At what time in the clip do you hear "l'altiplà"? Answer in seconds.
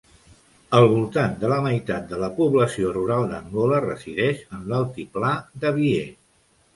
4.73-5.31